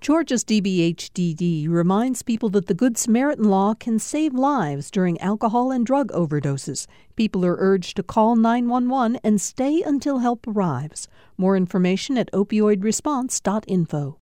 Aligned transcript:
Georgia's 0.00 0.44
DBHDD 0.44 1.68
reminds 1.68 2.22
people 2.22 2.48
that 2.48 2.68
the 2.68 2.72
Good 2.74 2.96
Samaritan 2.96 3.44
law 3.44 3.74
can 3.74 3.98
save 3.98 4.32
lives 4.32 4.90
during 4.90 5.20
alcohol 5.20 5.70
and 5.70 5.84
drug 5.84 6.08
overdoses. 6.12 6.86
People 7.16 7.44
are 7.44 7.56
urged 7.58 7.96
to 7.96 8.02
call 8.02 8.34
911 8.34 9.20
and 9.22 9.38
stay 9.38 9.82
until 9.82 10.20
help 10.20 10.46
arrives. 10.46 11.06
More 11.36 11.54
information 11.54 12.16
at 12.16 12.32
opioidresponse.info. 12.32 14.16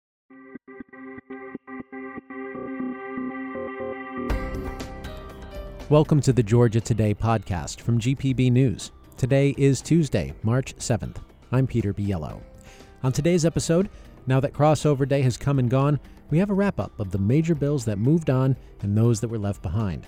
Welcome 5.89 6.21
to 6.23 6.33
the 6.33 6.43
Georgia 6.43 6.81
Today 6.81 7.15
podcast 7.15 7.83
from 7.83 8.01
GPB 8.01 8.51
News. 8.51 8.91
Today 9.17 9.55
is 9.57 9.81
Tuesday, 9.81 10.35
March 10.43 10.75
7th. 10.79 11.19
I'm 11.53 11.69
Peter 11.69 11.95
Biello. 11.95 12.41
On 13.05 13.13
today's 13.13 13.45
episode, 13.45 13.89
now 14.29 14.39
that 14.41 14.53
crossover 14.53 15.09
day 15.09 15.23
has 15.23 15.39
come 15.39 15.59
and 15.59 15.71
gone, 15.71 15.99
we 16.29 16.37
have 16.37 16.51
a 16.51 16.55
wrap 16.55 16.79
up 16.79 16.93
of 17.01 17.11
the 17.11 17.19
major 17.19 17.55
bills 17.55 17.87
that 17.87 17.99
moved 17.99 18.29
on 18.29 18.55
and 18.83 18.97
those 18.97 19.21
that 19.21 19.29
were 19.29 19.39
left 19.39 19.63
behind. 19.63 20.07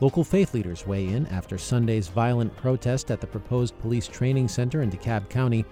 Local 0.00 0.22
faith 0.22 0.52
leaders 0.52 0.86
weigh 0.86 1.08
in 1.08 1.26
after 1.28 1.56
Sunday's 1.56 2.08
violent 2.08 2.54
protest 2.54 3.10
at 3.10 3.18
the 3.18 3.26
proposed 3.26 3.78
police 3.78 4.06
training 4.06 4.46
center 4.46 4.82
in 4.82 4.90
DeKalb 4.90 5.30
County. 5.30 5.64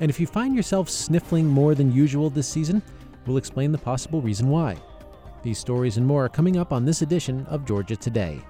And 0.00 0.10
if 0.10 0.20
you 0.20 0.26
find 0.26 0.54
yourself 0.54 0.90
sniffling 0.90 1.46
more 1.46 1.74
than 1.74 1.90
usual 1.90 2.28
this 2.28 2.46
season, 2.46 2.82
we'll 3.26 3.38
explain 3.38 3.72
the 3.72 3.78
possible 3.78 4.20
reason 4.20 4.50
why. 4.50 4.76
These 5.42 5.58
stories 5.58 5.96
and 5.96 6.06
more 6.06 6.26
are 6.26 6.28
coming 6.28 6.58
up 6.58 6.74
on 6.74 6.84
this 6.84 7.00
edition 7.00 7.46
of 7.46 7.64
Georgia 7.64 7.96
Today. 7.96 8.42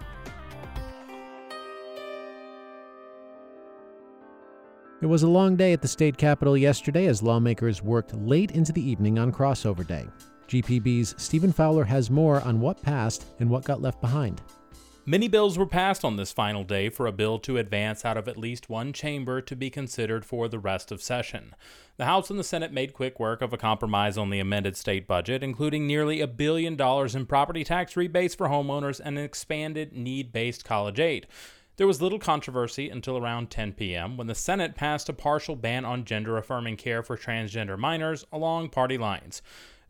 It 5.05 5.09
was 5.09 5.23
a 5.23 5.29
long 5.29 5.55
day 5.55 5.75
at 5.75 5.83
the 5.83 5.87
state 5.87 6.17
capitol 6.17 6.57
yesterday 6.57 7.05
as 7.09 7.23
lawmakers 7.23 7.83
worked 7.83 8.15
late 8.15 8.53
into 8.53 8.73
the 8.73 8.81
evening 8.81 9.19
on 9.19 9.33
crossover 9.33 9.87
day. 9.87 10.07
GPB's 10.49 11.15
Stephen 11.19 11.53
Fowler 11.53 11.85
has 11.85 12.11
more 12.11 12.41
on 12.41 12.59
what 12.59 12.81
passed 12.81 13.27
and 13.39 13.51
what 13.51 13.65
got 13.65 13.83
left 13.83 14.01
behind. 14.01 14.41
Many 15.05 15.29
bills 15.29 15.59
were 15.59 15.67
passed 15.67 16.07
on 16.07 16.17
this 16.17 16.33
final 16.33 16.65
day 16.65 16.89
for 16.89 17.07
a 17.07 17.13
bill 17.13 17.39
to 17.41 17.59
advance 17.59 18.07
out 18.07 18.17
of 18.17 18.29
at 18.29 18.39
least 18.39 18.71
one 18.71 18.95
chamber 18.95 19.43
to 19.43 19.55
be 19.55 19.69
considered 19.69 20.25
for 20.25 20.49
the 20.49 20.59
rest 20.59 20.91
of 20.91 21.03
session. 21.03 21.55
The 21.99 22.07
House 22.07 22.31
and 22.31 22.39
the 22.39 22.43
Senate 22.43 22.73
made 22.73 22.95
quick 22.95 23.21
work 23.21 23.43
of 23.43 23.53
a 23.53 23.59
compromise 23.59 24.17
on 24.17 24.31
the 24.31 24.41
amended 24.41 24.75
state 24.75 25.07
budget, 25.07 25.43
including 25.43 25.87
nearly 25.87 26.23
a 26.23 26.27
billion 26.27 26.77
dollars 26.77 27.15
in 27.15 27.27
property 27.27 27.63
tax 27.63 27.95
rebates 27.95 28.35
for 28.35 28.49
homeowners 28.49 29.03
and 29.05 29.19
an 29.19 29.25
expanded 29.25 29.93
need 29.93 30.33
based 30.33 30.65
college 30.65 30.99
aid. 30.99 31.27
There 31.77 31.89
was 31.89 32.01
little 32.01 32.21
controversy 32.21 32.89
until 32.89 33.19
around 33.19 33.51
10 33.51 33.73
p.m. 33.73 34.17
when 34.17 34.29
the 34.29 34.35
Senate 34.35 34.77
passed 34.77 35.09
a 35.09 35.13
partial 35.13 35.57
ban 35.57 35.85
on 35.85 36.05
gender 36.05 36.39
affirming 36.39 36.77
care 36.77 37.03
for 37.03 37.17
transgender 37.17 37.77
minors 37.77 38.25
along 38.33 38.69
party 38.69 38.97
lines. 38.97 39.43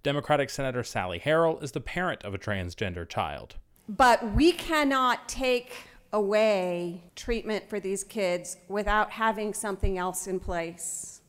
Democratic 0.02 0.48
Senator 0.48 0.82
Sally 0.82 1.20
Harrell 1.20 1.62
is 1.62 1.72
the 1.72 1.80
parent 1.80 2.24
of 2.24 2.32
a 2.32 2.38
transgender 2.38 3.06
child. 3.06 3.56
But 3.86 4.32
we 4.32 4.52
cannot 4.52 5.28
take 5.28 5.74
away 6.10 7.02
treatment 7.16 7.68
for 7.68 7.78
these 7.78 8.02
kids 8.02 8.56
without 8.66 9.10
having 9.10 9.52
something 9.52 9.98
else 9.98 10.26
in 10.26 10.40
place. 10.40 11.20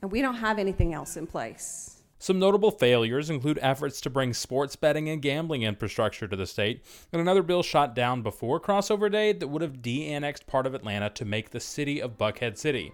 And 0.00 0.10
we 0.10 0.22
don't 0.22 0.36
have 0.36 0.58
anything 0.58 0.94
else 0.94 1.18
in 1.18 1.26
place. 1.26 1.95
Some 2.18 2.38
notable 2.38 2.70
failures 2.70 3.28
include 3.28 3.58
efforts 3.60 4.00
to 4.00 4.10
bring 4.10 4.32
sports 4.32 4.74
betting 4.74 5.08
and 5.08 5.20
gambling 5.20 5.62
infrastructure 5.62 6.26
to 6.26 6.36
the 6.36 6.46
state, 6.46 6.82
and 7.12 7.20
another 7.20 7.42
bill 7.42 7.62
shot 7.62 7.94
down 7.94 8.22
before 8.22 8.58
crossover 8.58 9.12
day 9.12 9.32
that 9.34 9.48
would 9.48 9.62
have 9.62 9.82
de 9.82 10.08
annexed 10.08 10.46
part 10.46 10.66
of 10.66 10.74
Atlanta 10.74 11.10
to 11.10 11.24
make 11.26 11.50
the 11.50 11.60
city 11.60 12.00
of 12.00 12.16
Buckhead 12.16 12.56
City. 12.56 12.92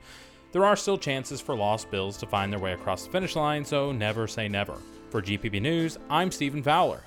There 0.51 0.65
are 0.65 0.77
still 0.77 0.99
chances 0.99 1.41
for 1.41 1.55
lost 1.55 1.91
bills 1.91 2.17
to 2.19 2.27
find 2.27 2.53
their 2.53 2.61
way 2.61 2.73
across 2.73 3.05
the 3.05 3.13
finish 3.13 3.37
line, 3.37 3.65
so 3.65 3.93
never 3.93 4.27
say 4.27 4.49
never. 4.49 4.77
For 5.11 5.23
GPB 5.23 5.63
News, 5.63 5.99
I'm 6.11 6.31
Stephen 6.31 6.63
Fowler. 6.63 7.05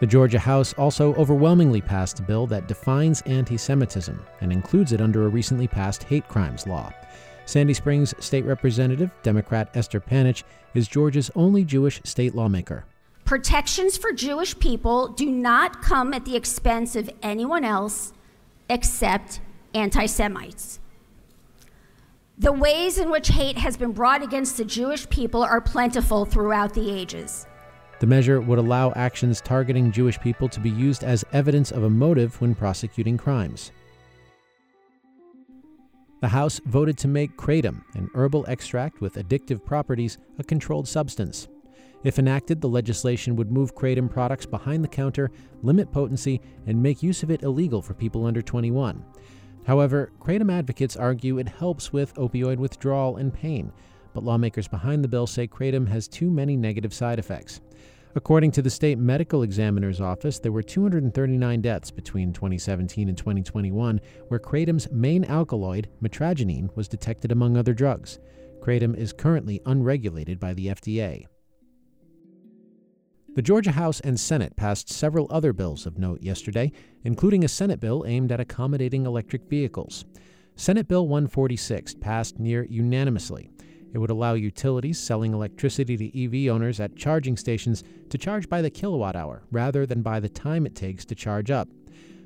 The 0.00 0.06
Georgia 0.06 0.38
House 0.38 0.72
also 0.74 1.14
overwhelmingly 1.14 1.80
passed 1.80 2.20
a 2.20 2.22
bill 2.22 2.46
that 2.48 2.66
defines 2.66 3.22
anti 3.22 3.56
Semitism 3.56 4.20
and 4.40 4.52
includes 4.52 4.92
it 4.92 5.00
under 5.00 5.24
a 5.24 5.28
recently 5.28 5.68
passed 5.68 6.02
hate 6.02 6.28
crimes 6.28 6.66
law. 6.66 6.92
Sandy 7.44 7.74
Springs 7.74 8.14
State 8.18 8.44
Representative, 8.44 9.10
Democrat 9.22 9.70
Esther 9.74 10.00
Panitch, 10.00 10.44
is 10.74 10.88
Georgia's 10.88 11.30
only 11.34 11.64
Jewish 11.64 12.00
state 12.04 12.34
lawmaker. 12.34 12.84
Protections 13.24 13.96
for 13.96 14.12
Jewish 14.12 14.58
people 14.58 15.08
do 15.08 15.30
not 15.30 15.82
come 15.82 16.12
at 16.12 16.24
the 16.24 16.36
expense 16.36 16.96
of 16.96 17.10
anyone 17.22 17.64
else 17.64 18.12
except 18.68 19.40
anti 19.74 20.06
Semites. 20.06 20.80
The 22.38 22.52
ways 22.52 22.98
in 22.98 23.10
which 23.10 23.28
hate 23.28 23.58
has 23.58 23.76
been 23.76 23.92
brought 23.92 24.22
against 24.22 24.56
the 24.56 24.64
Jewish 24.64 25.08
people 25.08 25.42
are 25.42 25.60
plentiful 25.60 26.24
throughout 26.24 26.74
the 26.74 26.90
ages. 26.90 27.46
The 28.00 28.06
measure 28.06 28.40
would 28.40 28.58
allow 28.58 28.92
actions 28.96 29.40
targeting 29.40 29.92
Jewish 29.92 30.18
people 30.18 30.48
to 30.48 30.58
be 30.58 30.70
used 30.70 31.04
as 31.04 31.24
evidence 31.32 31.70
of 31.70 31.84
a 31.84 31.90
motive 31.90 32.40
when 32.40 32.54
prosecuting 32.54 33.16
crimes. 33.16 33.70
The 36.22 36.28
House 36.28 36.60
voted 36.66 36.96
to 36.98 37.08
make 37.08 37.36
kratom, 37.36 37.82
an 37.96 38.08
herbal 38.14 38.44
extract 38.46 39.00
with 39.00 39.16
addictive 39.16 39.64
properties, 39.64 40.18
a 40.38 40.44
controlled 40.44 40.86
substance. 40.86 41.48
If 42.04 42.16
enacted, 42.16 42.60
the 42.60 42.68
legislation 42.68 43.34
would 43.34 43.50
move 43.50 43.74
kratom 43.74 44.08
products 44.08 44.46
behind 44.46 44.84
the 44.84 44.88
counter, 44.88 45.32
limit 45.64 45.90
potency, 45.90 46.40
and 46.64 46.80
make 46.80 47.02
use 47.02 47.24
of 47.24 47.32
it 47.32 47.42
illegal 47.42 47.82
for 47.82 47.94
people 47.94 48.24
under 48.24 48.40
21. 48.40 49.04
However, 49.66 50.12
kratom 50.20 50.52
advocates 50.52 50.96
argue 50.96 51.38
it 51.38 51.48
helps 51.48 51.92
with 51.92 52.14
opioid 52.14 52.58
withdrawal 52.58 53.16
and 53.16 53.34
pain, 53.34 53.72
but 54.14 54.22
lawmakers 54.22 54.68
behind 54.68 55.02
the 55.02 55.08
bill 55.08 55.26
say 55.26 55.48
kratom 55.48 55.88
has 55.88 56.06
too 56.06 56.30
many 56.30 56.56
negative 56.56 56.94
side 56.94 57.18
effects. 57.18 57.60
According 58.14 58.50
to 58.52 58.62
the 58.62 58.68
state 58.68 58.98
medical 58.98 59.42
examiner's 59.42 60.00
office, 60.00 60.38
there 60.38 60.52
were 60.52 60.62
239 60.62 61.62
deaths 61.62 61.90
between 61.90 62.32
2017 62.32 63.08
and 63.08 63.16
2021 63.16 64.00
where 64.28 64.40
kratom's 64.40 64.90
main 64.90 65.24
alkaloid, 65.24 65.88
mitragynine, 66.02 66.74
was 66.76 66.88
detected 66.88 67.32
among 67.32 67.56
other 67.56 67.72
drugs. 67.72 68.18
Kratom 68.60 68.94
is 68.94 69.14
currently 69.14 69.62
unregulated 69.64 70.38
by 70.38 70.52
the 70.52 70.66
FDA. 70.66 71.26
The 73.34 73.40
Georgia 73.42 73.72
House 73.72 73.98
and 74.00 74.20
Senate 74.20 74.56
passed 74.56 74.90
several 74.90 75.26
other 75.30 75.54
bills 75.54 75.86
of 75.86 75.96
note 75.96 76.20
yesterday, 76.20 76.70
including 77.04 77.44
a 77.44 77.48
Senate 77.48 77.80
bill 77.80 78.04
aimed 78.06 78.30
at 78.30 78.40
accommodating 78.40 79.06
electric 79.06 79.48
vehicles. 79.48 80.04
Senate 80.54 80.86
Bill 80.86 81.08
146 81.08 81.94
passed 81.94 82.38
near 82.38 82.64
unanimously. 82.64 83.48
It 83.92 83.98
would 83.98 84.10
allow 84.10 84.34
utilities 84.34 84.98
selling 84.98 85.34
electricity 85.34 85.96
to 85.96 86.46
EV 86.48 86.52
owners 86.52 86.80
at 86.80 86.96
charging 86.96 87.36
stations 87.36 87.84
to 88.08 88.18
charge 88.18 88.48
by 88.48 88.62
the 88.62 88.70
kilowatt 88.70 89.16
hour 89.16 89.42
rather 89.50 89.84
than 89.86 90.02
by 90.02 90.18
the 90.20 90.28
time 90.28 90.66
it 90.66 90.74
takes 90.74 91.04
to 91.06 91.14
charge 91.14 91.50
up. 91.50 91.68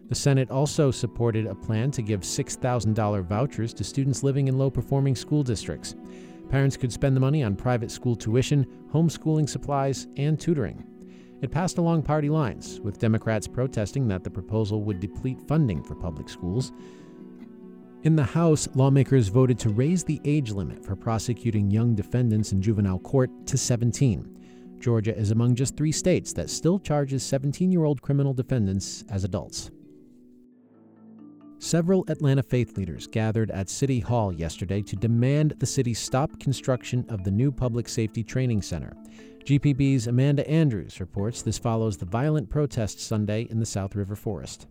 The 0.08 0.14
Senate 0.14 0.50
also 0.52 0.92
supported 0.92 1.46
a 1.46 1.54
plan 1.54 1.90
to 1.92 2.02
give 2.02 2.20
$6,000 2.20 3.26
vouchers 3.26 3.74
to 3.74 3.82
students 3.82 4.22
living 4.22 4.46
in 4.46 4.56
low 4.56 4.70
performing 4.70 5.16
school 5.16 5.42
districts. 5.42 5.96
Parents 6.48 6.76
could 6.76 6.92
spend 6.92 7.16
the 7.16 7.20
money 7.20 7.42
on 7.42 7.56
private 7.56 7.90
school 7.90 8.14
tuition, 8.14 8.64
homeschooling 8.92 9.48
supplies, 9.48 10.06
and 10.16 10.38
tutoring. 10.38 10.84
It 11.42 11.50
passed 11.50 11.78
along 11.78 12.02
party 12.02 12.30
lines, 12.30 12.80
with 12.80 13.00
Democrats 13.00 13.48
protesting 13.48 14.06
that 14.08 14.22
the 14.22 14.30
proposal 14.30 14.84
would 14.84 15.00
deplete 15.00 15.40
funding 15.48 15.82
for 15.82 15.96
public 15.96 16.28
schools. 16.28 16.72
In 18.02 18.14
the 18.14 18.24
House, 18.24 18.68
lawmakers 18.74 19.28
voted 19.28 19.58
to 19.60 19.70
raise 19.70 20.04
the 20.04 20.20
age 20.24 20.52
limit 20.52 20.84
for 20.84 20.94
prosecuting 20.94 21.70
young 21.70 21.94
defendants 21.94 22.52
in 22.52 22.62
juvenile 22.62 23.00
court 23.00 23.30
to 23.46 23.58
17. 23.58 24.76
Georgia 24.78 25.16
is 25.16 25.30
among 25.30 25.54
just 25.54 25.76
three 25.76 25.90
states 25.90 26.32
that 26.34 26.50
still 26.50 26.78
charges 26.78 27.22
17 27.24 27.72
year 27.72 27.84
old 27.84 28.02
criminal 28.02 28.34
defendants 28.34 29.02
as 29.10 29.24
adults. 29.24 29.70
Several 31.58 32.04
Atlanta 32.08 32.42
faith 32.42 32.76
leaders 32.76 33.06
gathered 33.06 33.50
at 33.50 33.70
City 33.70 33.98
Hall 33.98 34.30
yesterday 34.30 34.82
to 34.82 34.94
demand 34.94 35.54
the 35.58 35.66
city 35.66 35.94
stop 35.94 36.38
construction 36.38 37.04
of 37.08 37.24
the 37.24 37.30
new 37.30 37.50
public 37.50 37.88
safety 37.88 38.22
training 38.22 38.60
center. 38.60 38.92
GPB's 39.44 40.06
Amanda 40.06 40.48
Andrews 40.48 41.00
reports 41.00 41.40
this 41.40 41.58
follows 41.58 41.96
the 41.96 42.04
violent 42.04 42.50
protests 42.50 43.02
Sunday 43.02 43.48
in 43.50 43.58
the 43.58 43.66
South 43.66 43.96
River 43.96 44.14
Forest. 44.14 44.66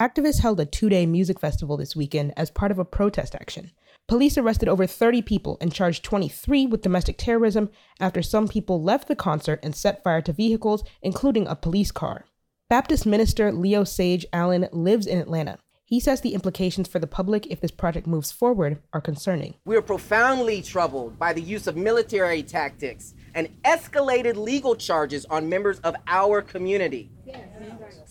Activists 0.00 0.40
held 0.40 0.58
a 0.58 0.64
two 0.64 0.88
day 0.88 1.04
music 1.04 1.38
festival 1.38 1.76
this 1.76 1.94
weekend 1.94 2.32
as 2.34 2.50
part 2.50 2.70
of 2.70 2.78
a 2.78 2.86
protest 2.86 3.34
action. 3.34 3.70
Police 4.08 4.38
arrested 4.38 4.66
over 4.66 4.86
30 4.86 5.20
people 5.20 5.58
and 5.60 5.74
charged 5.74 6.02
23 6.04 6.64
with 6.64 6.80
domestic 6.80 7.18
terrorism 7.18 7.68
after 8.00 8.22
some 8.22 8.48
people 8.48 8.82
left 8.82 9.08
the 9.08 9.14
concert 9.14 9.60
and 9.62 9.76
set 9.76 10.02
fire 10.02 10.22
to 10.22 10.32
vehicles, 10.32 10.82
including 11.02 11.46
a 11.46 11.54
police 11.54 11.92
car. 11.92 12.24
Baptist 12.70 13.04
minister 13.04 13.52
Leo 13.52 13.84
Sage 13.84 14.24
Allen 14.32 14.68
lives 14.72 15.06
in 15.06 15.18
Atlanta. 15.18 15.58
He 15.84 16.00
says 16.00 16.22
the 16.22 16.34
implications 16.34 16.88
for 16.88 16.98
the 16.98 17.06
public 17.06 17.48
if 17.48 17.60
this 17.60 17.72
project 17.72 18.06
moves 18.06 18.32
forward 18.32 18.80
are 18.94 19.00
concerning. 19.02 19.56
We 19.66 19.76
are 19.76 19.82
profoundly 19.82 20.62
troubled 20.62 21.18
by 21.18 21.34
the 21.34 21.42
use 21.42 21.66
of 21.66 21.76
military 21.76 22.42
tactics 22.42 23.12
and 23.34 23.48
escalated 23.64 24.36
legal 24.36 24.76
charges 24.76 25.26
on 25.26 25.48
members 25.48 25.78
of 25.80 25.94
our 26.06 26.40
community. 26.40 27.10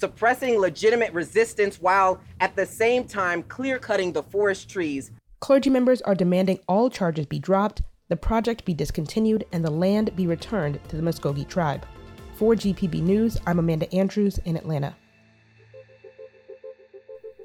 Yes 0.01 0.09
suppressing 0.09 0.57
legitimate 0.57 1.13
resistance 1.13 1.81
while 1.81 2.21
at 2.39 2.55
the 2.55 2.65
same 2.65 3.05
time 3.05 3.43
clear 3.43 3.77
cutting 3.79 4.13
the 4.13 4.23
forest 4.23 4.69
trees. 4.69 5.11
Clergy 5.41 5.69
members 5.69 6.01
are 6.03 6.15
demanding 6.15 6.59
all 6.67 6.89
charges 6.89 7.25
be 7.25 7.39
dropped. 7.39 7.81
the 8.07 8.15
project 8.15 8.65
be 8.65 8.73
discontinued 8.73 9.45
and 9.51 9.63
the 9.63 9.69
land 9.69 10.15
be 10.15 10.25
returned 10.25 10.79
to 10.87 10.95
the 10.95 11.03
Muscogee 11.03 11.45
tribe. 11.45 11.85
For 12.33 12.55
GPB 12.55 13.03
News, 13.03 13.37
I'm 13.45 13.59
Amanda 13.59 13.93
Andrews 13.93 14.39
in 14.45 14.57
Atlanta. 14.57 14.95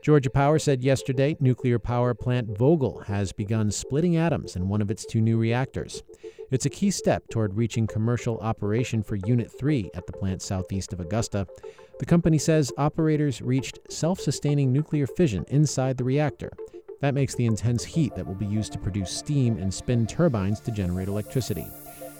Georgia 0.03 0.31
Power 0.31 0.59
said 0.59 0.83
yesterday 0.83 1.37
nuclear 1.41 1.79
power 1.79 2.15
plant 2.15 2.55
Vogtle 2.55 3.05
has 3.07 3.33
begun 3.33 3.71
splitting 3.71 4.17
atoms 4.17 4.55
in 4.57 4.69
one 4.69 4.81
of 4.81 4.91
its 4.91 5.05
two 5.05 5.21
new 5.21 5.37
reactors. 5.39 6.03
It's 6.51 6.67
a 6.67 6.71
key 6.71 6.91
step 6.91 7.25
toward 7.31 7.57
reaching 7.57 7.87
commercial 7.87 8.39
operation 8.39 9.03
for 9.03 9.17
Unit 9.17 9.51
3 9.51 9.91
at 9.95 10.07
the 10.07 10.13
plant 10.13 10.41
southeast 10.41 10.93
of 10.93 11.01
Augusta. 11.01 11.47
The 11.99 12.07
company 12.07 12.39
says 12.39 12.73
operators 12.77 13.41
reached 13.41 13.79
self 13.89 14.21
sustaining 14.21 14.73
nuclear 14.73 15.07
fission 15.07 15.45
inside 15.49 15.97
the 15.97 16.05
reactor. 16.05 16.53
That 17.01 17.15
makes 17.15 17.35
the 17.35 17.47
intense 17.47 17.85
heat 17.85 18.15
that 18.17 18.27
will 18.27 18.35
be 18.35 18.47
used 18.47 18.73
to 18.73 18.79
produce 18.79 19.11
steam 19.11 19.59
and 19.59 19.73
spin 19.73 20.07
turbines 20.07 20.61
to 20.61 20.71
generate 20.71 21.09
electricity. 21.09 21.67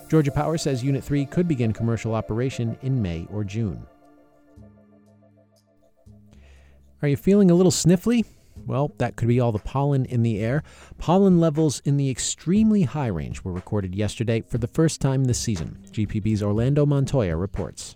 Georgia 0.09 0.31
Power 0.31 0.57
says 0.57 0.83
Unit 0.83 1.03
3 1.03 1.25
could 1.25 1.47
begin 1.47 1.73
commercial 1.73 2.13
operation 2.13 2.77
in 2.83 3.01
May 3.01 3.27
or 3.31 3.43
June. 3.43 3.85
Are 7.01 7.07
you 7.07 7.17
feeling 7.17 7.51
a 7.51 7.55
little 7.55 7.71
sniffly? 7.71 8.25
Well, 8.65 8.93
that 8.97 9.15
could 9.15 9.27
be 9.27 9.39
all 9.39 9.51
the 9.51 9.59
pollen 9.59 10.05
in 10.05 10.23
the 10.23 10.39
air. 10.39 10.63
Pollen 10.97 11.39
levels 11.39 11.81
in 11.85 11.97
the 11.97 12.09
extremely 12.09 12.83
high 12.83 13.07
range 13.07 13.43
were 13.43 13.51
recorded 13.51 13.93
yesterday 13.93 14.41
for 14.41 14.57
the 14.57 14.67
first 14.67 15.01
time 15.01 15.25
this 15.25 15.39
season. 15.39 15.83
GPB's 15.91 16.41
Orlando 16.41 16.85
Montoya 16.85 17.35
reports. 17.35 17.95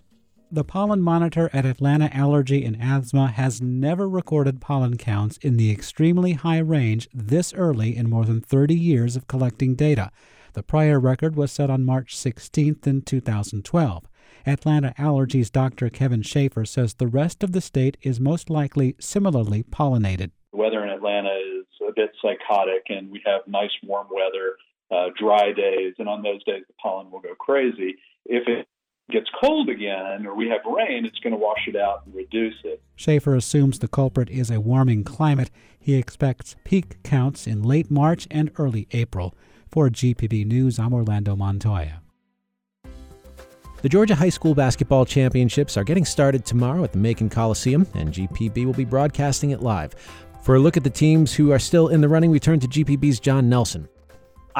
The 0.52 0.64
pollen 0.64 1.00
monitor 1.00 1.48
at 1.52 1.64
Atlanta 1.64 2.10
Allergy 2.12 2.64
and 2.64 2.76
Asthma 2.82 3.28
has 3.28 3.62
never 3.62 4.08
recorded 4.08 4.60
pollen 4.60 4.96
counts 4.96 5.36
in 5.36 5.56
the 5.56 5.70
extremely 5.70 6.32
high 6.32 6.58
range 6.58 7.08
this 7.14 7.54
early 7.54 7.96
in 7.96 8.10
more 8.10 8.24
than 8.24 8.40
30 8.40 8.74
years 8.74 9.14
of 9.14 9.28
collecting 9.28 9.76
data. 9.76 10.10
The 10.54 10.64
prior 10.64 10.98
record 10.98 11.36
was 11.36 11.52
set 11.52 11.70
on 11.70 11.84
March 11.84 12.16
16th 12.16 12.84
in 12.84 13.02
2012. 13.02 14.08
Atlanta 14.44 14.92
Allergy's 14.98 15.50
Dr. 15.50 15.88
Kevin 15.88 16.22
Schaefer 16.22 16.64
says 16.64 16.94
the 16.94 17.06
rest 17.06 17.44
of 17.44 17.52
the 17.52 17.60
state 17.60 17.96
is 18.02 18.18
most 18.18 18.50
likely 18.50 18.96
similarly 18.98 19.62
pollinated. 19.62 20.32
The 20.50 20.56
weather 20.56 20.82
in 20.82 20.90
Atlanta 20.90 21.30
is 21.30 21.66
a 21.88 21.92
bit 21.92 22.10
psychotic, 22.20 22.86
and 22.88 23.08
we 23.12 23.22
have 23.24 23.42
nice 23.46 23.70
warm 23.84 24.08
weather, 24.10 24.56
uh, 24.90 25.10
dry 25.16 25.52
days, 25.52 25.94
and 26.00 26.08
on 26.08 26.22
those 26.22 26.42
days 26.42 26.64
the 26.66 26.74
pollen 26.82 27.08
will 27.12 27.20
go 27.20 27.36
crazy. 27.38 27.94
If 28.26 28.48
it 28.48 28.66
gets 29.10 29.28
cold 29.40 29.68
again 29.68 30.26
or 30.26 30.34
we 30.34 30.48
have 30.48 30.60
rain, 30.64 31.04
it's 31.04 31.18
going 31.18 31.32
to 31.32 31.38
wash 31.38 31.66
it 31.66 31.76
out 31.76 32.02
and 32.06 32.14
reduce 32.14 32.56
it. 32.64 32.82
Schaefer 32.96 33.34
assumes 33.34 33.78
the 33.78 33.88
culprit 33.88 34.30
is 34.30 34.50
a 34.50 34.60
warming 34.60 35.04
climate. 35.04 35.50
He 35.78 35.94
expects 35.94 36.56
peak 36.64 37.02
counts 37.02 37.46
in 37.46 37.62
late 37.62 37.90
March 37.90 38.26
and 38.30 38.50
early 38.58 38.86
April. 38.92 39.34
For 39.68 39.88
GPB 39.88 40.46
News, 40.46 40.78
I'm 40.78 40.92
Orlando 40.92 41.36
Montoya. 41.36 42.02
The 43.82 43.88
Georgia 43.88 44.14
High 44.14 44.28
School 44.28 44.54
Basketball 44.54 45.06
Championships 45.06 45.78
are 45.78 45.84
getting 45.84 46.04
started 46.04 46.44
tomorrow 46.44 46.84
at 46.84 46.92
the 46.92 46.98
Macon 46.98 47.30
Coliseum, 47.30 47.86
and 47.94 48.12
GPB 48.12 48.66
will 48.66 48.74
be 48.74 48.84
broadcasting 48.84 49.52
it 49.52 49.62
live. 49.62 49.94
For 50.42 50.56
a 50.56 50.58
look 50.58 50.76
at 50.76 50.84
the 50.84 50.90
teams 50.90 51.32
who 51.32 51.50
are 51.52 51.58
still 51.58 51.88
in 51.88 52.02
the 52.02 52.08
running, 52.08 52.30
we 52.30 52.40
turn 52.40 52.60
to 52.60 52.68
GPB's 52.68 53.20
John 53.20 53.48
Nelson. 53.48 53.88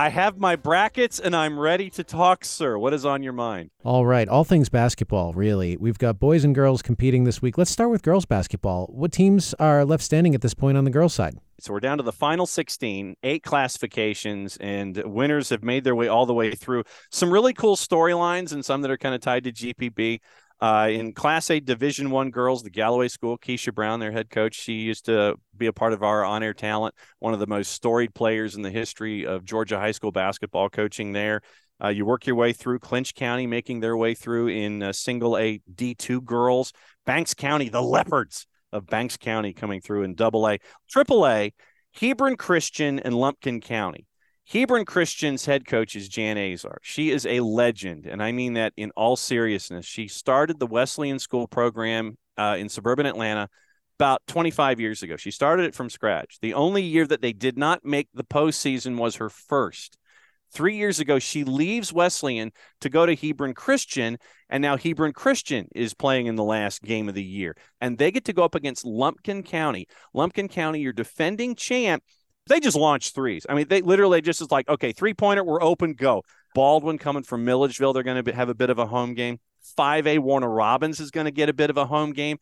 I 0.01 0.09
have 0.09 0.39
my 0.39 0.57
brackets 0.57 1.21
and 1.21 1.37
I'm 1.37 1.61
ready 1.61 1.91
to 1.91 2.03
talk, 2.03 2.43
sir. 2.43 2.79
What 2.79 2.95
is 2.95 3.05
on 3.05 3.23
your 3.23 3.35
mind? 3.35 3.69
All 3.85 4.07
right, 4.07 4.27
all 4.27 4.45
things 4.45 4.71
basketball, 4.71 5.35
really. 5.35 5.77
We've 5.77 5.99
got 5.99 6.19
boys 6.19 6.43
and 6.43 6.55
girls 6.55 6.81
competing 6.81 7.25
this 7.25 7.43
week. 7.43 7.59
Let's 7.59 7.71
start 7.71 7.91
with 7.91 8.01
girls 8.03 8.25
basketball. 8.25 8.87
What 8.87 9.13
teams 9.13 9.53
are 9.59 9.85
left 9.85 10.03
standing 10.03 10.35
at 10.35 10.41
this 10.41 10.55
point 10.55 10.79
on 10.79 10.85
the 10.85 10.91
girls' 10.91 11.13
side? 11.13 11.37
So 11.59 11.75
we're 11.75 11.81
down 11.81 11.99
to 11.99 12.03
the 12.03 12.13
final 12.13 12.47
16, 12.47 13.17
eight 13.23 13.43
classifications, 13.43 14.57
and 14.57 14.97
winners 15.05 15.51
have 15.51 15.63
made 15.63 15.85
their 15.85 15.95
way 15.95 16.09
all 16.09 16.25
the 16.25 16.33
way 16.33 16.53
through. 16.53 16.85
Some 17.11 17.31
really 17.31 17.53
cool 17.53 17.77
storylines 17.77 18.55
and 18.55 18.65
some 18.65 18.81
that 18.81 18.91
are 18.91 18.97
kind 18.97 19.15
of 19.15 19.21
tied 19.21 19.45
to 19.45 19.53
GPB. 19.53 20.21
Uh, 20.61 20.89
in 20.91 21.15
Class 21.15 21.51
A 21.51 21.59
Division 21.59 22.11
One 22.11 22.31
girls, 22.31 22.63
the 22.63 22.71
Galloway 22.71 23.09
School, 23.09 23.39
Keisha 23.39 23.75
Brown, 23.75 23.99
their 23.99 24.13
head 24.13 24.29
coach, 24.29 24.55
she 24.55 24.75
used 24.75 25.07
to 25.07 25.37
be 25.57 25.67
a 25.67 25.73
part 25.73 25.95
of 25.95 26.03
our 26.03 26.23
on-air 26.23 26.53
talent. 26.53 26.95
One 27.19 27.33
of 27.33 27.41
the 27.41 27.47
most 27.47 27.73
storied 27.73 28.15
players 28.15 28.57
in 28.57 28.63
the 28.63 28.71
history 28.71 29.25
of 29.25 29.45
Georgia 29.45 29.79
high 29.79 29.93
school 29.93 30.13
basketball 30.13 30.69
coaching. 30.69 31.13
There, 31.13 31.41
uh, 31.83 31.89
you 31.89 32.05
work 32.05 32.27
your 32.27 32.37
way 32.37 32.53
through 32.53 32.81
Clinch 32.81 33.15
County, 33.15 33.47
making 33.47 33.81
their 33.81 33.97
way 33.97 34.15
through 34.15 34.49
in 34.49 34.83
uh, 34.83 34.93
Single 34.93 35.39
A 35.39 35.63
D2 35.75 36.23
girls. 36.25 36.75
Banks 37.07 37.33
County, 37.33 37.71
the 37.71 37.83
Leopards 37.83 38.47
of 38.71 38.87
Banks 38.87 39.17
County, 39.17 39.55
coming 39.55 39.81
through 39.81 40.03
in 40.03 40.15
Double 40.15 40.47
A, 40.47 40.59
Triple 40.91 41.27
A, 41.27 41.55
Hebron 41.95 42.37
Christian, 42.37 42.99
and 42.99 43.15
Lumpkin 43.15 43.63
County. 43.63 44.07
Hebron 44.51 44.85
Christian's 44.85 45.47
head 45.47 45.65
coach 45.65 45.95
is 45.95 46.09
Jan 46.09 46.37
Azar. 46.37 46.81
She 46.83 47.11
is 47.11 47.25
a 47.25 47.39
legend, 47.39 48.07
and 48.07 48.21
I 48.21 48.33
mean 48.33 48.55
that 48.55 48.73
in 48.77 48.91
all 48.97 49.15
seriousness. 49.15 49.87
She 49.87 50.09
started 50.09 50.59
the 50.59 50.67
Wesleyan 50.67 51.21
School 51.21 51.47
program 51.47 52.19
uh, 52.37 52.57
in 52.59 52.69
suburban 52.69 53.07
Atlanta 53.07 53.49
about 53.97 54.23
25 54.27 54.81
years 54.81 55.05
ago. 55.05 55.17
She 55.17 55.31
started 55.31 55.67
it 55.67 55.75
from 55.77 55.89
scratch. 55.89 56.39
The 56.43 56.55
only 56.55 56.83
year 56.83 57.07
that 57.07 57.23
they 57.23 57.33
did 57.33 57.57
not 57.57 57.85
make 57.85 58.09
the 58.13 58.25
postseason 58.25 58.97
was 58.97 59.17
her 59.17 59.29
first. 59.29 59.97
Three 60.53 60.77
years 60.77 60.99
ago, 60.99 61.21
she 61.21 61.45
leaves 61.45 61.93
Wesleyan 61.93 62.51
to 62.81 62.89
go 62.89 63.07
to 63.07 63.15
Hebron 63.15 63.55
Christian, 63.55 64.19
and 64.49 64.61
now 64.61 64.77
Hebron 64.77 65.13
Christian 65.13 65.69
is 65.77 65.95
playing 65.95 66.27
in 66.27 66.35
the 66.35 66.43
last 66.43 66.83
game 66.83 67.09
of 67.09 67.15
the 67.15 67.23
year. 67.23 67.57
And 67.81 67.99
they 67.99 68.11
get 68.11 68.25
to 68.25 68.33
go 68.33 68.43
up 68.43 68.57
against 68.57 68.85
Lumpkin 68.85 69.45
County. 69.45 69.87
Lumpkin 70.13 70.49
County, 70.49 70.81
your 70.81 70.93
defending 70.93 71.55
champ, 71.55 72.03
they 72.51 72.61
just 72.61 72.77
launched 72.77 73.15
threes. 73.15 73.47
I 73.49 73.55
mean, 73.55 73.69
they 73.69 73.81
literally 73.81 74.21
just 74.21 74.43
is 74.43 74.51
like, 74.51 74.69
okay, 74.69 74.93
three 74.93 75.15
pointer, 75.15 75.45
we're 75.45 75.63
open, 75.63 75.95
go. 75.95 76.25
Baldwin 76.55 76.99
coming 76.99 77.23
from 77.23 77.45
Milledgeville, 77.45 77.93
they're 77.93 78.03
going 78.03 78.23
to 78.23 78.35
have 78.35 78.49
a 78.49 78.55
bit 78.55 78.71
of 78.71 78.79
a 78.79 78.87
home 78.87 79.15
game. 79.15 79.39
5A 79.79 80.19
Warner 80.19 80.51
Robins 80.51 80.99
is 80.99 81.13
going 81.13 81.27
to 81.27 81.31
get 81.31 81.49
a 81.49 81.53
bit 81.53 81.71
of 81.71 81.77
a 81.77 81.87
home 81.87 82.13
game. 82.13 82.39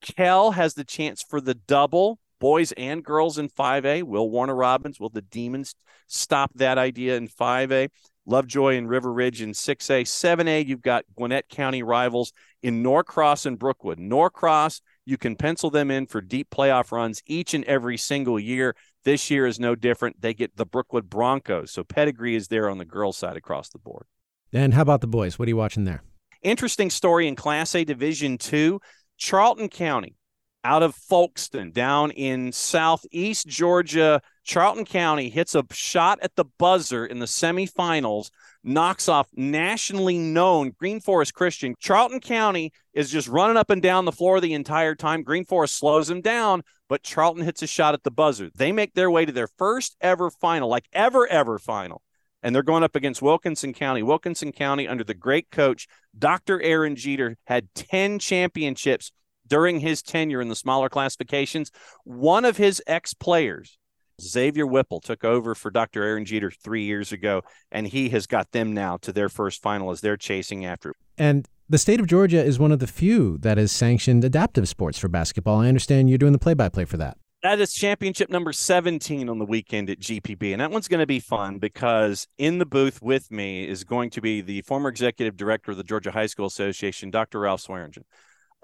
Kel 0.00 0.52
has 0.52 0.72
the 0.74 0.84
chance 0.84 1.22
for 1.22 1.40
the 1.40 1.54
double, 1.54 2.18
boys 2.40 2.72
and 2.72 3.04
girls 3.04 3.36
in 3.36 3.48
5A. 3.50 4.04
Will 4.04 4.30
Warner 4.30 4.56
Robins, 4.56 4.98
will 4.98 5.10
the 5.10 5.22
Demons 5.22 5.74
stop 6.06 6.50
that 6.54 6.78
idea 6.78 7.16
in 7.16 7.28
5A? 7.28 7.90
Lovejoy 8.24 8.76
and 8.76 8.88
River 8.88 9.12
Ridge 9.12 9.42
in 9.42 9.50
6A. 9.50 10.02
7A, 10.04 10.66
you've 10.66 10.82
got 10.82 11.04
Gwinnett 11.16 11.48
County 11.48 11.82
rivals 11.82 12.32
in 12.62 12.82
Norcross 12.82 13.46
and 13.46 13.58
Brookwood. 13.58 13.98
Norcross, 13.98 14.80
you 15.04 15.18
can 15.18 15.36
pencil 15.36 15.70
them 15.70 15.90
in 15.90 16.06
for 16.06 16.20
deep 16.20 16.48
playoff 16.48 16.92
runs 16.92 17.22
each 17.26 17.52
and 17.52 17.64
every 17.64 17.96
single 17.96 18.38
year. 18.38 18.76
This 19.04 19.30
year 19.30 19.46
is 19.46 19.58
no 19.58 19.74
different. 19.74 20.20
They 20.20 20.34
get 20.34 20.56
the 20.56 20.66
Brookwood 20.66 21.10
Broncos. 21.10 21.70
So 21.72 21.84
pedigree 21.84 22.36
is 22.36 22.48
there 22.48 22.70
on 22.70 22.78
the 22.78 22.84
girls' 22.84 23.16
side 23.16 23.36
across 23.36 23.68
the 23.68 23.78
board. 23.78 24.06
And 24.52 24.74
how 24.74 24.82
about 24.82 25.00
the 25.00 25.06
boys? 25.06 25.38
What 25.38 25.46
are 25.46 25.50
you 25.50 25.56
watching 25.56 25.84
there? 25.84 26.02
Interesting 26.42 26.90
story 26.90 27.26
in 27.26 27.36
Class 27.36 27.74
A 27.74 27.84
Division 27.84 28.38
Two. 28.38 28.80
Charlton 29.16 29.68
County 29.68 30.16
out 30.64 30.82
of 30.82 30.96
Folkston 30.96 31.72
down 31.72 32.10
in 32.10 32.52
southeast 32.52 33.46
Georgia. 33.46 34.20
Charlton 34.44 34.84
County 34.84 35.28
hits 35.28 35.54
a 35.54 35.64
shot 35.70 36.18
at 36.22 36.34
the 36.34 36.44
buzzer 36.58 37.06
in 37.06 37.20
the 37.20 37.26
semifinals, 37.26 38.30
knocks 38.64 39.08
off 39.08 39.28
nationally 39.34 40.18
known 40.18 40.72
Greenforest 40.72 41.32
Christian. 41.32 41.74
Charlton 41.78 42.20
County 42.20 42.72
is 42.92 43.10
just 43.10 43.28
running 43.28 43.56
up 43.56 43.70
and 43.70 43.80
down 43.80 44.04
the 44.04 44.12
floor 44.12 44.40
the 44.40 44.54
entire 44.54 44.94
time. 44.94 45.22
Green 45.22 45.44
Forest 45.44 45.78
slows 45.78 46.10
him 46.10 46.20
down, 46.20 46.62
but 46.88 47.02
Charlton 47.02 47.44
hits 47.44 47.62
a 47.62 47.66
shot 47.66 47.94
at 47.94 48.02
the 48.02 48.10
buzzer. 48.10 48.50
They 48.54 48.72
make 48.72 48.94
their 48.94 49.10
way 49.10 49.24
to 49.24 49.32
their 49.32 49.48
first 49.48 49.96
ever 50.00 50.30
final, 50.30 50.68
like 50.68 50.86
ever, 50.92 51.26
ever 51.26 51.58
final. 51.58 52.02
And 52.42 52.54
they're 52.54 52.64
going 52.64 52.82
up 52.82 52.96
against 52.96 53.22
Wilkinson 53.22 53.72
County. 53.72 54.02
Wilkinson 54.02 54.50
County, 54.50 54.88
under 54.88 55.04
the 55.04 55.14
great 55.14 55.50
coach, 55.52 55.86
Dr. 56.18 56.60
Aaron 56.60 56.96
Jeter, 56.96 57.36
had 57.44 57.72
10 57.74 58.18
championships 58.18 59.12
during 59.46 59.80
his 59.80 60.02
tenure 60.02 60.40
in 60.40 60.48
the 60.48 60.56
smaller 60.56 60.88
classifications. 60.88 61.70
One 62.04 62.44
of 62.44 62.56
his 62.56 62.82
ex 62.86 63.14
players, 63.14 63.78
Xavier 64.22 64.66
Whipple, 64.66 65.00
took 65.00 65.24
over 65.24 65.54
for 65.54 65.70
Dr. 65.70 66.02
Aaron 66.02 66.24
Jeter 66.24 66.50
three 66.50 66.84
years 66.84 67.12
ago, 67.12 67.42
and 67.70 67.86
he 67.86 68.08
has 68.10 68.26
got 68.26 68.52
them 68.52 68.72
now 68.72 68.96
to 68.98 69.12
their 69.12 69.28
first 69.28 69.62
final 69.62 69.90
as 69.90 70.00
they're 70.00 70.16
chasing 70.16 70.64
after. 70.64 70.94
And 71.18 71.48
the 71.68 71.78
state 71.78 72.00
of 72.00 72.06
Georgia 72.06 72.42
is 72.42 72.58
one 72.58 72.72
of 72.72 72.78
the 72.78 72.86
few 72.86 73.38
that 73.38 73.58
has 73.58 73.72
sanctioned 73.72 74.24
adaptive 74.24 74.68
sports 74.68 74.98
for 74.98 75.08
basketball. 75.08 75.60
I 75.60 75.68
understand 75.68 76.08
you're 76.08 76.18
doing 76.18 76.32
the 76.32 76.38
play 76.38 76.54
by 76.54 76.68
play 76.68 76.84
for 76.84 76.96
that. 76.98 77.16
That 77.42 77.58
is 77.58 77.72
championship 77.72 78.30
number 78.30 78.52
17 78.52 79.28
on 79.28 79.38
the 79.40 79.44
weekend 79.44 79.90
at 79.90 79.98
GPB. 79.98 80.52
And 80.52 80.60
that 80.60 80.70
one's 80.70 80.86
going 80.86 81.00
to 81.00 81.06
be 81.06 81.18
fun 81.18 81.58
because 81.58 82.28
in 82.38 82.58
the 82.58 82.66
booth 82.66 83.02
with 83.02 83.32
me 83.32 83.66
is 83.66 83.82
going 83.82 84.10
to 84.10 84.20
be 84.20 84.42
the 84.42 84.62
former 84.62 84.88
executive 84.88 85.36
director 85.36 85.72
of 85.72 85.76
the 85.76 85.82
Georgia 85.82 86.12
High 86.12 86.26
School 86.26 86.46
Association, 86.46 87.10
Dr. 87.10 87.40
Ralph 87.40 87.66
Swearngin. 87.66 88.04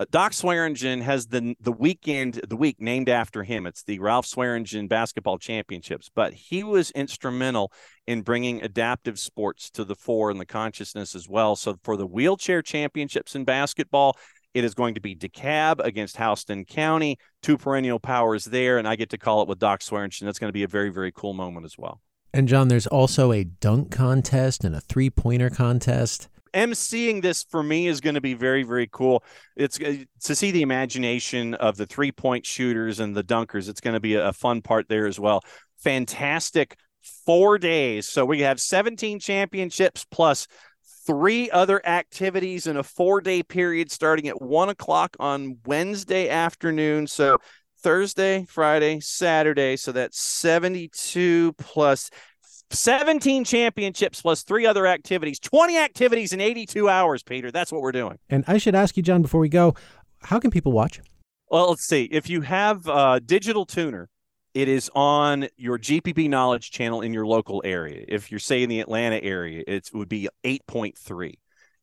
Uh, 0.00 0.04
Doc 0.10 0.30
Swearngin 0.30 1.02
has 1.02 1.26
the 1.26 1.56
the 1.60 1.72
weekend 1.72 2.34
the 2.48 2.56
week 2.56 2.80
named 2.80 3.08
after 3.08 3.42
him. 3.42 3.66
It's 3.66 3.82
the 3.82 3.98
Ralph 3.98 4.26
Swearngin 4.26 4.88
Basketball 4.88 5.38
Championships. 5.38 6.08
But 6.14 6.32
he 6.34 6.62
was 6.62 6.92
instrumental 6.92 7.72
in 8.06 8.22
bringing 8.22 8.62
adaptive 8.62 9.18
sports 9.18 9.70
to 9.70 9.84
the 9.84 9.96
fore 9.96 10.30
in 10.30 10.38
the 10.38 10.46
consciousness 10.46 11.16
as 11.16 11.28
well. 11.28 11.56
So 11.56 11.78
for 11.82 11.96
the 11.96 12.06
wheelchair 12.06 12.62
championships 12.62 13.34
in 13.34 13.44
basketball, 13.44 14.16
it 14.54 14.62
is 14.62 14.74
going 14.74 14.94
to 14.94 15.00
be 15.00 15.16
DeKalb 15.16 15.80
against 15.84 16.16
Houston 16.16 16.64
County, 16.64 17.18
two 17.42 17.58
perennial 17.58 17.98
powers 17.98 18.44
there, 18.44 18.78
and 18.78 18.86
I 18.86 18.94
get 18.94 19.10
to 19.10 19.18
call 19.18 19.42
it 19.42 19.48
with 19.48 19.58
Doc 19.58 19.80
Swearngin. 19.80 20.20
That's 20.20 20.38
going 20.38 20.48
to 20.48 20.52
be 20.52 20.62
a 20.62 20.68
very 20.68 20.90
very 20.90 21.10
cool 21.10 21.34
moment 21.34 21.66
as 21.66 21.76
well. 21.76 22.00
And 22.32 22.46
John, 22.46 22.68
there's 22.68 22.86
also 22.86 23.32
a 23.32 23.42
dunk 23.42 23.90
contest 23.90 24.62
and 24.62 24.76
a 24.76 24.80
three 24.80 25.10
pointer 25.10 25.50
contest. 25.50 26.28
Emceeing 26.52 27.22
this 27.22 27.44
for 27.44 27.62
me 27.62 27.86
is 27.86 28.00
going 28.00 28.14
to 28.14 28.20
be 28.20 28.34
very 28.34 28.62
very 28.62 28.88
cool. 28.90 29.22
It's 29.56 29.80
uh, 29.80 30.04
to 30.24 30.34
see 30.34 30.50
the 30.50 30.62
imagination 30.62 31.54
of 31.54 31.76
the 31.76 31.86
three 31.86 32.12
point 32.12 32.46
shooters 32.46 33.00
and 33.00 33.14
the 33.14 33.24
dunkers 33.24 33.68
it's 33.68 33.80
going 33.80 33.94
to 33.94 34.00
be 34.00 34.14
a 34.14 34.32
fun 34.32 34.62
part 34.62 34.88
there 34.88 35.06
as 35.06 35.18
well. 35.18 35.42
Fantastic 35.78 36.76
four 37.24 37.58
days. 37.58 38.08
So 38.08 38.24
we 38.24 38.40
have 38.40 38.60
17 38.60 39.20
championships 39.20 40.04
plus 40.10 40.46
three 41.06 41.50
other 41.50 41.84
activities 41.86 42.66
in 42.66 42.76
a 42.76 42.82
four 42.82 43.20
day 43.20 43.42
period 43.42 43.90
starting 43.90 44.28
at 44.28 44.42
one 44.42 44.68
o'clock 44.68 45.16
on 45.18 45.58
wednesday 45.64 46.28
afternoon. 46.28 47.06
So 47.06 47.38
thursday 47.80 48.44
friday 48.48 48.98
saturday 48.98 49.76
so 49.76 49.92
that's 49.92 50.20
72 50.20 51.52
plus 51.58 52.10
17 52.70 53.44
championships 53.44 54.20
plus 54.22 54.42
three 54.42 54.66
other 54.66 54.86
activities, 54.86 55.38
20 55.38 55.78
activities 55.78 56.32
in 56.32 56.40
82 56.40 56.88
hours, 56.88 57.22
Peter. 57.22 57.50
That's 57.50 57.72
what 57.72 57.80
we're 57.80 57.92
doing. 57.92 58.18
And 58.28 58.44
I 58.46 58.58
should 58.58 58.74
ask 58.74 58.96
you, 58.96 59.02
John, 59.02 59.22
before 59.22 59.40
we 59.40 59.48
go, 59.48 59.74
how 60.22 60.38
can 60.38 60.50
people 60.50 60.72
watch? 60.72 61.00
Well, 61.50 61.70
let's 61.70 61.86
see. 61.86 62.04
If 62.04 62.28
you 62.28 62.42
have 62.42 62.86
a 62.86 63.20
digital 63.24 63.64
tuner, 63.64 64.10
it 64.54 64.68
is 64.68 64.90
on 64.94 65.48
your 65.56 65.78
GPB 65.78 66.28
knowledge 66.28 66.70
channel 66.70 67.00
in 67.00 67.14
your 67.14 67.26
local 67.26 67.62
area. 67.64 68.04
If 68.08 68.30
you're 68.30 68.40
say 68.40 68.62
in 68.62 68.68
the 68.68 68.80
Atlanta 68.80 69.16
area, 69.16 69.62
it 69.66 69.88
would 69.94 70.08
be 70.08 70.28
8.3. 70.44 71.34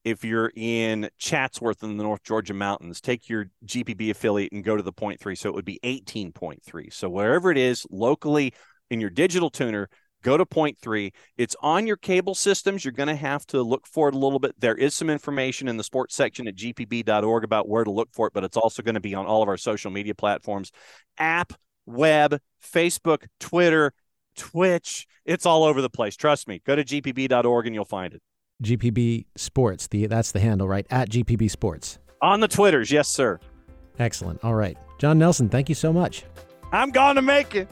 If 0.04 0.24
you're 0.24 0.52
in 0.56 1.10
Chatsworth 1.18 1.82
in 1.84 1.98
the 1.98 2.04
North 2.04 2.22
Georgia 2.22 2.54
mountains, 2.54 3.02
take 3.02 3.28
your 3.28 3.48
GPB 3.66 4.12
affiliate 4.12 4.52
and 4.52 4.64
go 4.64 4.78
to 4.78 4.84
the 4.84 4.94
0.3. 4.94 5.36
So 5.36 5.50
it 5.50 5.56
would 5.56 5.66
be 5.66 5.80
18.3. 5.84 6.94
So 6.94 7.10
wherever 7.10 7.50
it 7.50 7.58
is 7.58 7.88
locally 7.90 8.54
in 8.92 9.02
your 9.02 9.10
digital 9.10 9.50
tuner, 9.50 9.90
go 10.26 10.36
to 10.38 10.46
point 10.46 10.78
three. 10.80 11.14
It's 11.38 11.56
on 11.62 11.86
your 11.86 11.98
cable 11.98 12.34
systems. 12.34 12.84
You're 12.84 12.92
going 12.92 13.08
to 13.08 13.16
have 13.16 13.46
to 13.48 13.62
look 13.62 13.86
for 13.86 14.10
it 14.10 14.16
a 14.16 14.18
little 14.18 14.40
bit. 14.40 14.60
There 14.60 14.76
is 14.76 14.96
some 14.96 15.10
information 15.10 15.68
in 15.68 15.78
the 15.78 15.84
sports 15.84 16.16
section 16.16 16.48
at 16.48 16.56
gpb.org 16.56 17.44
about 17.44 17.70
where 17.70 17.84
to 17.84 17.92
look 17.92 18.10
for 18.12 18.28
it, 18.28 18.34
but 18.34 18.44
it's 18.44 18.58
also 18.58 18.82
going 18.82 18.96
to 18.96 19.02
be 19.02 19.14
on 19.14 19.28
all 19.28 19.44
of 19.44 19.48
our 19.48 19.56
social 19.56 19.92
media 19.92 20.16
platforms 20.16 20.72
app, 21.20 21.54
web, 21.86 22.40
Facebook, 22.62 23.28
Twitter, 23.40 23.94
Twitch. 24.36 25.06
It's 25.26 25.46
all 25.46 25.64
over 25.64 25.82
the 25.82 25.92
place. 25.92 26.16
Trust 26.16 26.48
me. 26.48 26.60
Go 26.66 26.76
to 26.76 26.84
gpb.org 26.84 27.68
and 27.68 27.76
you'll 27.76 27.86
find 27.86 28.14
it. 28.14 28.22
GPB 28.64 29.26
Sports, 29.36 29.88
the 29.88 30.08
that's 30.08 30.32
the 30.32 30.40
handle, 30.40 30.68
right? 30.68 30.88
At 30.90 31.10
GPB 31.10 31.52
Sports. 31.52 32.00
On 32.22 32.40
the 32.40 32.48
Twitters, 32.48 32.92
yes, 32.92 33.08
sir. 33.08 33.40
Excellent. 34.00 34.44
All 34.44 34.56
right. 34.56 34.78
John 34.98 35.20
Nelson, 35.20 35.50
thank 35.50 35.70
you 35.70 35.76
so 35.76 35.94
much. 35.94 36.24
I'm 36.72 36.90
going 36.90 37.16
to 37.16 37.22
make 37.22 37.54
it. 37.54 37.70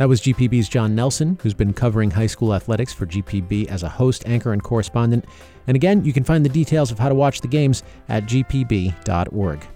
That 0.00 0.08
was 0.08 0.22
GPB's 0.22 0.70
John 0.70 0.94
Nelson, 0.94 1.38
who's 1.42 1.52
been 1.52 1.74
covering 1.74 2.10
high 2.10 2.26
school 2.26 2.54
athletics 2.54 2.90
for 2.90 3.04
GPB 3.04 3.66
as 3.66 3.82
a 3.82 3.88
host, 3.90 4.26
anchor, 4.26 4.54
and 4.54 4.62
correspondent. 4.62 5.26
And 5.66 5.76
again, 5.76 6.06
you 6.06 6.14
can 6.14 6.24
find 6.24 6.42
the 6.42 6.48
details 6.48 6.90
of 6.90 6.98
how 6.98 7.10
to 7.10 7.14
watch 7.14 7.42
the 7.42 7.48
games 7.48 7.82
at 8.08 8.24
gpb.org. 8.24 9.66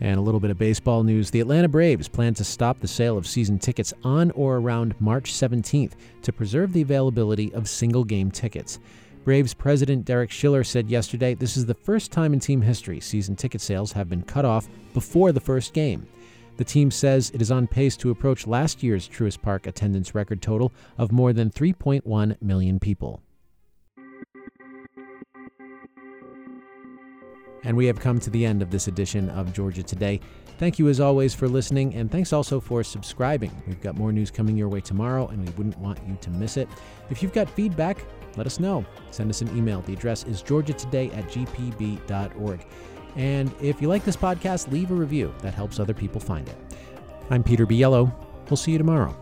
And 0.00 0.18
a 0.18 0.22
little 0.22 0.38
bit 0.38 0.52
of 0.52 0.58
baseball 0.58 1.02
news. 1.02 1.32
The 1.32 1.40
Atlanta 1.40 1.68
Braves 1.68 2.06
plan 2.06 2.32
to 2.34 2.44
stop 2.44 2.78
the 2.78 2.86
sale 2.86 3.18
of 3.18 3.26
season 3.26 3.58
tickets 3.58 3.92
on 4.04 4.30
or 4.30 4.58
around 4.58 4.94
March 5.00 5.32
17th 5.32 5.94
to 6.22 6.32
preserve 6.32 6.72
the 6.72 6.82
availability 6.82 7.52
of 7.54 7.68
single 7.68 8.04
game 8.04 8.30
tickets. 8.30 8.78
Braves 9.24 9.52
president 9.52 10.04
Derek 10.04 10.30
Schiller 10.30 10.62
said 10.62 10.88
yesterday 10.88 11.34
this 11.34 11.56
is 11.56 11.66
the 11.66 11.74
first 11.74 12.12
time 12.12 12.34
in 12.34 12.38
team 12.38 12.62
history 12.62 13.00
season 13.00 13.34
ticket 13.34 13.60
sales 13.60 13.90
have 13.90 14.08
been 14.08 14.22
cut 14.22 14.44
off 14.44 14.68
before 14.94 15.32
the 15.32 15.40
first 15.40 15.72
game. 15.74 16.06
The 16.56 16.64
team 16.64 16.90
says 16.90 17.30
it 17.30 17.40
is 17.40 17.50
on 17.50 17.66
pace 17.66 17.96
to 17.98 18.10
approach 18.10 18.46
last 18.46 18.82
year's 18.82 19.08
Truist 19.08 19.42
Park 19.42 19.66
attendance 19.66 20.14
record 20.14 20.42
total 20.42 20.72
of 20.98 21.10
more 21.10 21.32
than 21.32 21.50
3.1 21.50 22.40
million 22.42 22.78
people. 22.78 23.22
And 27.64 27.76
we 27.76 27.86
have 27.86 28.00
come 28.00 28.18
to 28.20 28.30
the 28.30 28.44
end 28.44 28.60
of 28.60 28.70
this 28.70 28.88
edition 28.88 29.30
of 29.30 29.52
Georgia 29.52 29.82
Today. 29.82 30.20
Thank 30.58 30.78
you 30.78 30.88
as 30.88 31.00
always 31.00 31.32
for 31.32 31.48
listening, 31.48 31.94
and 31.94 32.10
thanks 32.10 32.32
also 32.32 32.60
for 32.60 32.82
subscribing. 32.82 33.50
We've 33.66 33.80
got 33.80 33.96
more 33.96 34.12
news 34.12 34.30
coming 34.30 34.56
your 34.56 34.68
way 34.68 34.80
tomorrow, 34.80 35.28
and 35.28 35.46
we 35.46 35.52
wouldn't 35.54 35.78
want 35.78 36.00
you 36.06 36.16
to 36.20 36.30
miss 36.30 36.56
it. 36.56 36.68
If 37.08 37.22
you've 37.22 37.32
got 37.32 37.48
feedback, 37.48 38.04
let 38.36 38.46
us 38.46 38.58
know. 38.58 38.84
Send 39.10 39.30
us 39.30 39.42
an 39.42 39.56
email. 39.56 39.80
The 39.82 39.92
address 39.92 40.24
is 40.24 40.42
georgiatoday 40.42 41.16
at 41.16 41.24
gpb.org. 41.28 42.66
And 43.16 43.52
if 43.60 43.82
you 43.82 43.88
like 43.88 44.04
this 44.04 44.16
podcast, 44.16 44.70
leave 44.72 44.90
a 44.90 44.94
review. 44.94 45.34
That 45.40 45.54
helps 45.54 45.78
other 45.78 45.94
people 45.94 46.20
find 46.20 46.48
it. 46.48 46.56
I'm 47.30 47.42
Peter 47.42 47.66
Biello. 47.66 48.12
We'll 48.48 48.56
see 48.56 48.72
you 48.72 48.78
tomorrow. 48.78 49.16